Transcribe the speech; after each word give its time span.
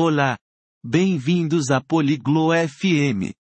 Olá! 0.00 0.38
Bem-vindos 0.86 1.72
a 1.72 1.80
Poliglo 1.80 2.50
FM. 2.52 3.34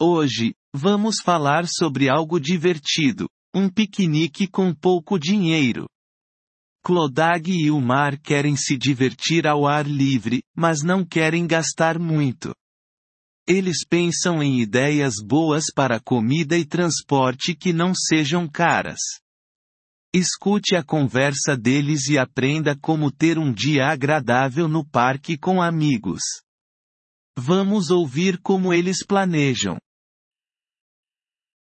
Hoje, 0.00 0.52
vamos 0.74 1.20
falar 1.20 1.64
sobre 1.68 2.08
algo 2.08 2.40
divertido, 2.40 3.28
um 3.54 3.70
piquenique 3.70 4.48
com 4.48 4.74
pouco 4.74 5.16
dinheiro. 5.16 5.86
Clodag 6.84 7.48
e 7.48 7.70
o 7.70 7.80
Mar 7.80 8.18
querem 8.18 8.56
se 8.56 8.76
divertir 8.76 9.46
ao 9.46 9.64
ar 9.64 9.86
livre, 9.86 10.42
mas 10.56 10.82
não 10.82 11.04
querem 11.04 11.46
gastar 11.46 12.00
muito. 12.00 12.52
Eles 13.46 13.86
pensam 13.88 14.42
em 14.42 14.60
ideias 14.60 15.14
boas 15.24 15.66
para 15.72 16.00
comida 16.00 16.58
e 16.58 16.64
transporte 16.64 17.54
que 17.54 17.72
não 17.72 17.94
sejam 17.94 18.48
caras. 18.48 18.98
Escute 20.14 20.76
a 20.76 20.84
conversa 20.84 21.56
deles 21.56 22.06
e 22.08 22.18
aprenda 22.18 22.78
como 22.78 23.10
ter 23.10 23.38
um 23.38 23.50
dia 23.50 23.86
agradável 23.86 24.68
no 24.68 24.86
parque 24.86 25.38
com 25.38 25.62
amigos. 25.62 26.20
Vamos 27.34 27.88
ouvir 27.90 28.38
como 28.42 28.74
eles 28.74 29.02
planejam. 29.06 29.78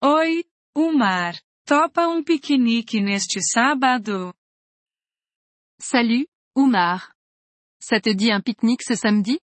Oi, 0.04 0.44
Umar. 0.76 1.42
Topa 1.66 2.10
um 2.10 2.22
piquenique 2.22 3.00
neste 3.00 3.40
sábado? 3.42 4.34
Salut, 5.80 6.28
Umar. 6.54 7.16
Ça 7.82 8.02
te 8.02 8.14
dit 8.14 8.34
un 8.34 8.42
pique-nique 8.42 8.84
ce 8.84 8.98
samedi? 8.98 9.40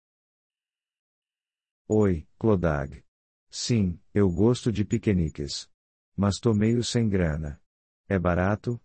Oi, 1.89 2.27
Clodag. 2.37 3.05
Sim, 3.48 4.01
eu 4.12 4.28
gosto 4.28 4.73
de 4.73 4.84
piqueniques. 4.84 5.70
Mas 6.17 6.41
tô 6.41 6.53
meio 6.53 6.83
sem 6.83 7.09
grana. 7.09 7.62
É 8.09 8.19
barato? 8.19 8.80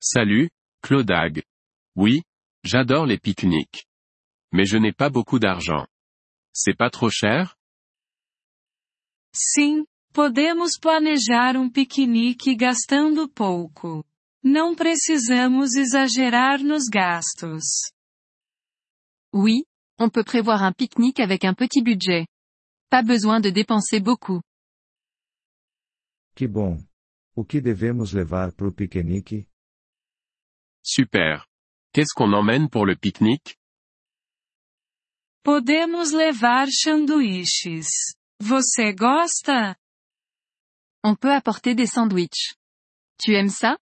Salut, 0.00 0.50
Clodag. 0.82 1.42
Oui, 1.96 2.22
j'adore 2.62 3.06
les 3.06 3.18
pique-niques. 3.18 3.86
Mais 4.52 4.64
je 4.64 4.76
n'ai 4.76 4.92
pas 4.92 5.10
beaucoup 5.10 5.38
d'argent. 5.38 5.86
C'est 6.52 6.76
pas 6.76 6.90
trop 6.90 7.10
cher? 7.10 7.56
Sim, 9.34 9.84
podemos 10.12 10.78
planejar 10.80 11.56
um 11.56 11.70
piquenique 11.70 12.56
gastando 12.56 13.28
pouco. 13.28 14.04
Não 14.42 14.74
precisamos 14.74 15.74
exagerar 15.74 16.62
nos 16.62 16.88
gastos. 16.88 17.90
Oui, 19.34 19.64
on 19.98 20.08
peut 20.08 20.24
prévoir 20.24 20.62
un 20.62 20.72
pique-nique 20.72 21.20
avec 21.20 21.44
un 21.44 21.54
petit 21.54 21.82
budget. 21.82 22.26
Pas 22.90 23.02
besoin 23.02 23.40
de 23.40 23.50
dépenser 23.50 24.00
beaucoup. 24.00 24.40
Que 26.34 26.46
bom. 26.46 26.78
O 27.34 27.44
que 27.44 27.60
devemos 27.60 28.12
levar 28.12 28.52
pro 28.54 28.72
piquenique? 28.72 29.46
Super. 30.86 31.48
Qu'est-ce 31.92 32.14
qu'on 32.14 32.32
emmène 32.32 32.70
pour 32.70 32.86
le 32.86 32.94
pique-nique? 32.94 33.58
Podemos 35.42 36.12
levar 36.12 36.68
sanduíches. 36.70 38.14
Você 38.40 38.94
gosta? 38.94 39.76
On 41.02 41.16
peut 41.16 41.32
apporter 41.32 41.74
des 41.74 41.88
sandwichs. 41.88 42.54
Tu 43.18 43.34
aimes 43.34 43.50
ça? 43.50 43.76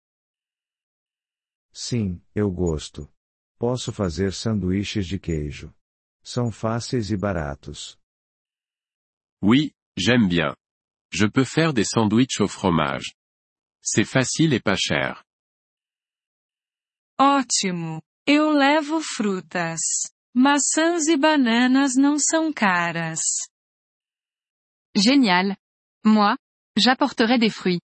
Sim, 1.75 2.23
eu 2.35 2.51
gosto. 2.51 3.13
Posso 3.59 3.93
fazer 3.93 4.33
sanduíches 4.33 5.07
de 5.07 5.19
queijo. 5.19 5.75
São 6.23 6.51
fáceis 6.51 7.11
e 7.11 7.17
baratos. 7.19 7.99
Oui, 9.43 9.75
j'aime 9.95 10.27
bien. 10.27 10.57
Je 11.13 11.27
peux 11.27 11.45
faire 11.45 11.75
des 11.75 11.85
sandwichs 11.85 12.41
au 12.41 12.49
fromage. 12.49 13.15
C'est 13.83 14.07
facile 14.07 14.55
et 14.55 14.61
pas 14.61 14.77
cher. 14.77 15.23
Ótimo! 17.19 18.03
Eu 18.27 18.51
levo 18.51 19.01
frutas. 19.01 19.81
Maçãs 20.35 21.07
e 21.07 21.17
bananas 21.17 21.95
não 21.95 22.19
são 22.19 22.53
caras. 22.53 23.21
Génial. 24.97 25.57
Moi, 26.05 26.37
j'apporterai 26.77 27.39
des 27.39 27.51
fruits. 27.51 27.81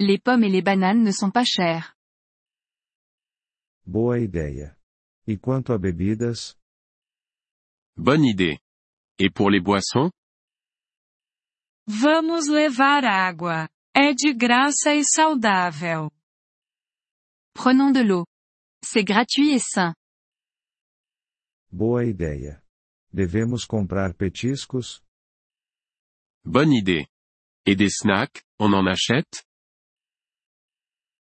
Les 0.00 0.18
pommes 0.18 0.44
et 0.44 0.50
les 0.50 0.62
bananes 0.62 1.02
ne 1.04 1.12
sont 1.12 1.30
pas 1.30 1.44
chères. 1.44 1.94
Boa 3.84 4.18
ideia. 4.18 4.76
E 5.28 5.36
quanto 5.38 5.72
a 5.72 5.78
bebidas? 5.78 6.56
Bonne 7.96 8.26
idée. 8.28 8.58
Et 9.18 9.30
pour 9.30 9.50
les 9.50 9.60
boissons? 9.62 10.10
Vamos 11.86 12.48
levar 12.48 13.04
água. 13.04 13.68
É 13.94 14.12
de 14.12 14.34
graça 14.34 14.94
e 14.94 15.04
saudável. 15.04 16.10
Prenons 17.54 17.92
de 17.92 18.02
l'eau. 18.02 18.26
C'est 18.88 19.02
gratuit 19.02 19.50
et 19.50 19.58
sain. 19.58 19.94
Boa 21.72 22.04
ideia. 22.04 22.62
Devemos 23.12 23.66
comprar 23.66 24.14
petiscos? 24.14 25.02
Bonne 26.44 26.72
idée. 26.72 27.08
Et 27.66 27.74
des 27.74 27.90
snacks, 27.90 28.44
on 28.60 28.72
en 28.72 28.86
achète? 28.86 29.44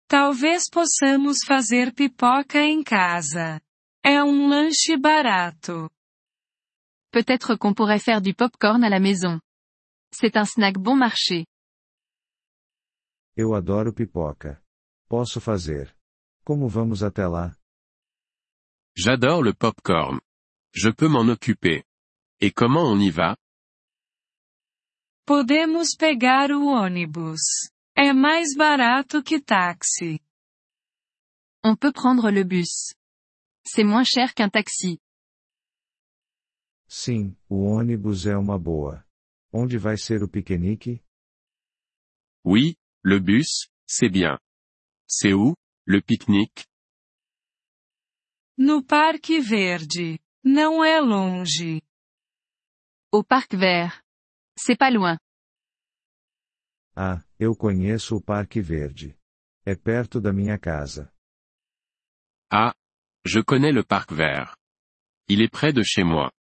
Talvez 0.09 0.71
possamos 0.73 1.45
fazer 1.45 1.93
pipoca 1.93 2.65
em 2.65 2.83
casa. 2.83 3.61
É 4.03 4.25
um 4.25 4.49
lanche 4.49 4.97
barato. 4.99 5.91
Peut-être 7.13 7.57
qu'on 7.57 7.75
pourrait 7.75 8.03
faire 8.03 8.23
du 8.23 8.33
popcorn 8.33 8.83
à 8.83 8.89
la 8.89 9.01
maison. 9.01 9.39
C'est 10.13 10.37
un 10.39 10.47
snack 10.47 10.79
bon 10.79 10.97
marché. 10.97 11.45
Eu 13.37 13.55
adoro 13.55 13.93
pipoca. 13.93 14.63
Posso 15.11 15.41
fazer. 15.41 15.95
Como 16.51 16.69
vamos 16.69 17.05
até 17.05 17.25
lá? 17.29 17.57
J'adore 18.97 19.41
le 19.45 19.55
popcorn. 19.55 20.19
Je 20.75 20.91
peux 20.91 21.07
m'en 21.07 21.29
occuper. 21.29 21.85
Et 22.41 22.51
comment 22.51 22.91
on 22.91 22.99
y 22.99 23.09
va? 23.09 23.37
Podemos 25.25 25.95
pegar 25.97 26.51
o 26.51 26.67
ônibus. 26.67 27.71
É 27.97 28.13
mais 28.13 28.57
barato 28.57 29.23
que 29.23 29.41
táxi. 29.41 30.19
On 31.63 31.77
peut 31.77 31.93
prendre 31.93 32.33
le 32.33 32.43
bus. 32.43 32.97
C'est 33.65 33.85
moins 33.85 34.03
cher 34.03 34.35
qu'un 34.35 34.51
taxi. 34.51 34.99
Sim, 36.89 37.37
o 37.49 37.63
ônibus 37.63 38.27
é 38.27 38.37
uma 38.37 38.59
boa. 38.59 39.07
Onde 39.53 39.79
vai 39.79 39.97
ser 39.97 40.25
o 40.25 40.29
piquenique? 40.29 41.01
Oui, 42.45 42.77
le 43.05 43.21
bus, 43.21 43.71
c'est 43.87 44.11
bien. 44.11 44.37
C'est 45.07 45.33
où, 45.33 45.55
le 45.91 46.01
pique-nique? 46.01 46.69
No 48.57 48.85
Parque 48.85 49.41
Verde. 49.41 50.21
Não 50.45 50.85
é 50.85 51.01
longe. 51.01 51.83
Au 53.13 53.25
parc 53.25 53.57
vert. 53.57 54.01
C'est 54.57 54.77
pas 54.79 54.93
loin. 54.93 55.19
Ah, 56.95 57.25
eu 57.41 57.57
conheço 57.57 58.17
o 58.17 58.23
Parque 58.23 58.61
Verde. 58.61 59.17
É 59.67 59.75
perto 59.75 60.21
da 60.21 60.33
minha 60.33 60.59
casa. 60.59 61.13
Ah, 62.53 62.75
je 63.27 63.43
connais 63.43 63.73
le 63.73 63.85
parc 63.85 64.13
vert. 64.13 64.57
Il 65.29 65.43
est 65.43 65.51
près 65.51 65.73
de 65.73 65.83
chez 65.83 66.05
moi. 66.05 66.31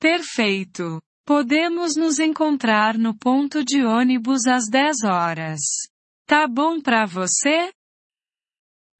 Perfeito. 0.00 1.00
Podemos 1.24 1.94
nos 1.96 2.18
encontrar 2.18 2.98
no 2.98 3.16
ponto 3.16 3.62
de 3.64 3.84
ônibus 3.84 4.46
às 4.46 4.68
10 4.68 5.04
horas. 5.04 5.89
Tá 6.30 6.46
bom 6.46 6.80
pra 6.80 7.06
você? 7.06 7.72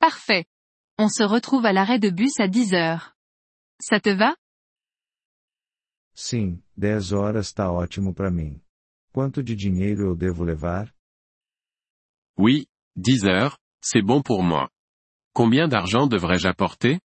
Parfait. 0.00 0.44
On 0.98 1.08
se 1.08 1.24
retrouve 1.24 1.64
à 1.64 1.72
l'arrêt 1.72 2.00
de 2.00 2.10
bus 2.10 2.40
à 2.40 2.48
10 2.48 2.72
heures. 2.72 3.14
Ça 3.80 4.00
te 4.00 4.12
va? 4.12 4.36
Sim, 6.12 6.60
10 6.76 7.12
horas 7.12 7.52
tá 7.52 7.70
ótimo 7.70 8.12
para 8.12 8.32
mim. 8.32 8.60
Quanto 9.12 9.44
de 9.44 9.54
dinheiro 9.54 10.08
eu 10.08 10.16
devo 10.16 10.42
levar? 10.42 10.92
Oui, 12.36 12.66
10 12.96 13.24
heures, 13.24 13.56
c'est 13.80 14.02
bon 14.02 14.22
pour 14.22 14.42
moi. 14.42 14.68
Combien 15.32 15.68
d'argent 15.68 16.08
devrais-je 16.08 16.48
apporter? 16.48 16.98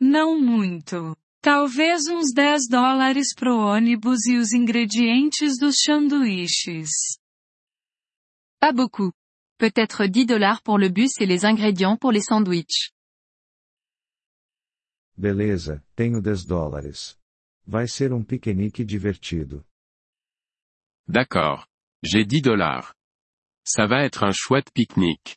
Não 0.00 0.40
muito. 0.40 1.16
Talvez 1.42 2.06
uns 2.06 2.32
10 2.32 2.68
dólares 2.68 3.34
pro 3.34 3.58
ônibus 3.58 4.24
e 4.26 4.36
os 4.36 4.52
ingredientes 4.52 5.58
dos 5.58 5.74
sanduíches. 5.84 7.18
Pas 8.64 8.72
beaucoup. 8.72 9.12
Peut-être 9.58 10.06
10 10.06 10.24
dollars 10.24 10.62
pour 10.62 10.78
le 10.78 10.88
bus 10.88 11.20
et 11.20 11.26
les 11.26 11.44
ingrédients 11.44 11.98
pour 11.98 12.12
les 12.12 12.22
sandwichs. 12.22 12.94
Beleza, 15.18 15.82
tenho 15.96 16.22
10 16.22 16.46
dólares. 16.46 17.18
Vai 17.66 17.86
ser 17.86 18.10
um 18.14 18.24
piquenique 18.24 18.82
divertido. 18.82 19.62
D'accord. 21.06 21.66
J'ai 22.02 22.24
10 22.24 22.40
dollars. 22.40 22.94
Ça 23.66 23.86
va 23.86 24.02
être 24.02 24.24
un 24.24 24.32
chouette 24.32 24.70
pique-nique. 24.72 25.36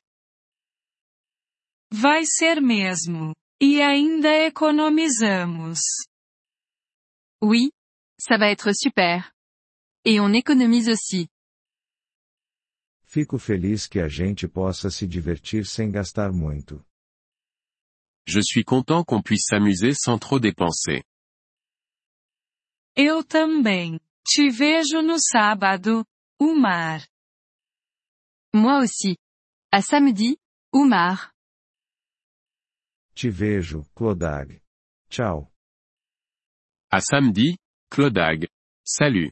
Vai 1.91 2.25
ser 2.25 2.61
mesmo. 2.61 3.35
E 3.61 3.81
ainda 3.81 4.47
economizamos. 4.47 5.81
Oui. 7.41 7.71
Ça 8.17 8.37
va 8.37 8.49
être 8.51 8.71
super. 8.73 9.33
Et 10.05 10.21
on 10.21 10.31
économise 10.31 10.87
aussi. 10.87 11.27
Fico 13.09 13.39
feliz 13.39 13.87
que 13.87 14.01
a 14.01 14.09
gente 14.09 14.49
possa 14.49 14.89
se 14.91 15.07
divertir 15.07 15.65
sem 15.65 15.89
gastar 15.89 16.33
muito. 16.33 16.85
Je 18.27 18.41
suis 18.41 18.65
content 18.65 19.05
qu'on 19.05 19.21
puisse 19.21 19.45
s'amuser 19.47 19.93
sans 19.95 20.19
trop 20.19 20.39
dépenser. 20.41 21.05
Eu 22.97 23.23
também. 23.23 23.97
Te 24.25 24.49
vejo 24.49 25.01
no 25.01 25.17
sábado, 25.19 26.05
Umar. 26.37 27.07
Moi 28.53 28.83
aussi. 28.83 29.17
À 29.71 29.81
samedi, 29.81 30.37
Oumar. 30.73 31.31
Te 33.15 33.29
vejo, 33.29 33.85
Clodag. 33.95 34.61
Tchau. 35.09 35.49
À 36.91 36.99
samedi, 36.99 37.57
Clodag. 37.89 38.49
Salut. 38.83 39.31